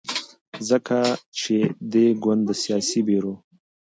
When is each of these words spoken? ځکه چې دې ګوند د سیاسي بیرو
ځکه 0.69 0.97
چې 1.39 1.55
دې 1.93 2.05
ګوند 2.23 2.41
د 2.47 2.49
سیاسي 2.63 2.99
بیرو 3.07 3.33